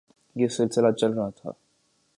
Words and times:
یہ 0.35 0.47
سلسلہ 0.47 0.91
چل 0.91 1.13
رہا 1.13 1.29
تھا۔ 1.29 1.51